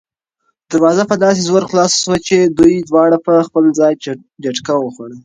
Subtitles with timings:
[0.71, 3.93] دروازه په داسې زور خلاصه شوه چې دوی دواړه په خپل ځای
[4.43, 5.17] جټکه وخوړه.